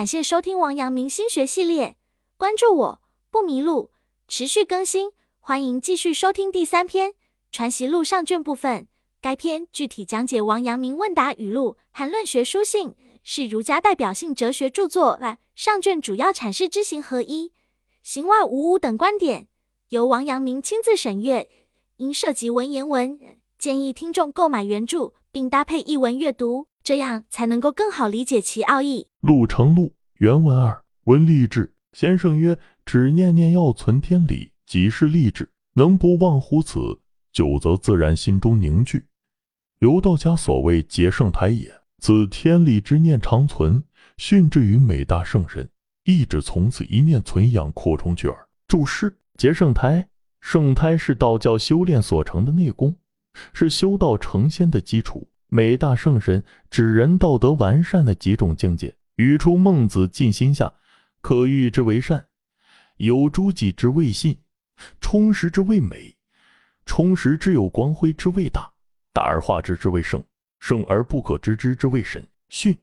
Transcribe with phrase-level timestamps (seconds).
[0.00, 1.94] 感谢收听王阳明心学系列，
[2.38, 3.90] 关注我不迷路，
[4.26, 7.10] 持续更新，欢迎继续收听第三篇
[7.52, 8.88] 《传习录》上卷部分。
[9.20, 15.20] 该篇具体讲解王阳明问答语录和论学书信，是儒家代表性哲学著作。
[15.54, 17.52] 上卷主要阐释知行合一、
[18.02, 19.48] 行外无物等观点，
[19.90, 21.46] 由王阳明亲自审阅。
[21.98, 23.20] 因涉及文言文，
[23.58, 29.06] 建议听众购买原著，并搭配译文阅读，这样才能够更好理解其奥义。
[29.20, 35.48] 录成录原文二闻立志先生曰：“只念念要存天理，即是立志。
[35.74, 36.78] 能不忘乎此？
[37.32, 39.04] 久则自然心中凝聚。
[39.78, 41.72] 刘道家所谓结圣台也。
[41.98, 43.82] 此天理之念长存，
[44.16, 45.68] 训之于美大圣人，
[46.04, 50.08] 意指从此一念存养，扩充去耳。”注释：结圣台。
[50.40, 52.96] 圣胎是道教修炼所成的内功，
[53.52, 55.28] 是修道成仙的基础。
[55.50, 58.94] 美大圣神指人道德完善的几种境界。
[59.16, 60.72] 语出孟子尽心下，
[61.20, 62.24] 可喻之为善，
[62.96, 64.38] 有诸己之谓信，
[65.00, 66.16] 充实之谓美，
[66.86, 68.70] 充实之有光辉之谓大，
[69.12, 70.24] 大而化之之谓圣，
[70.60, 72.26] 圣而不可知之之谓神。
[72.48, 72.74] 训，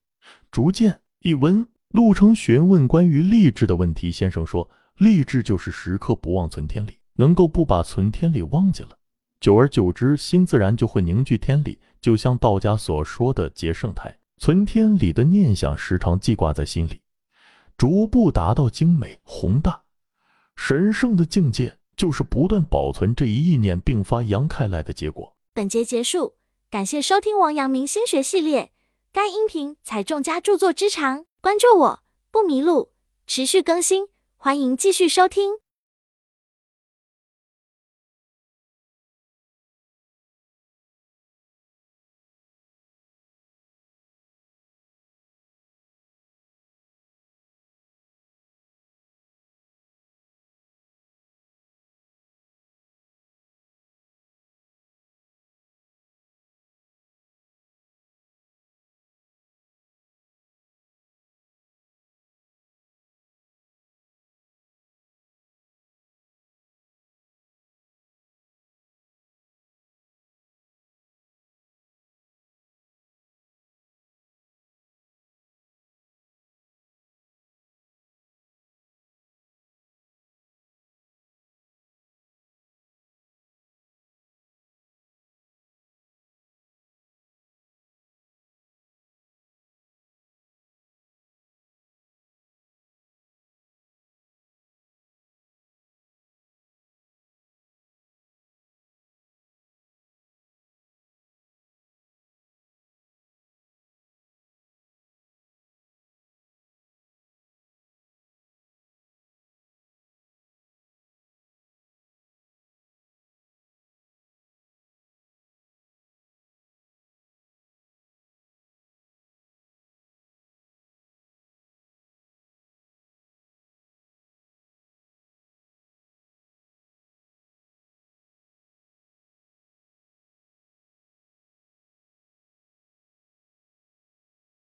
[0.52, 1.66] 逐渐一文。
[1.92, 7.00] 陆程询问关于励志的问题，先生说，励志就是时刻不忘存天理。
[7.16, 8.90] 能够不把存天理忘记了，
[9.40, 11.80] 久而久之，心自然就会凝聚天理。
[12.00, 17.02] 就像道家所说的结圣态，存天理的念想时常记挂在心里，
[17.76, 19.82] 逐步达到精美、宏大、
[20.56, 25.36] 神圣的境界，就是不断保存这一意念并发扬开来的结果。
[25.54, 26.36] 本节结束，
[26.70, 28.72] 感谢收听王阳明心学系列。
[29.12, 32.92] 该音频采众家著作之长，关注我不迷路，
[33.26, 34.08] 持续更新，
[34.38, 35.54] 欢迎继续收听。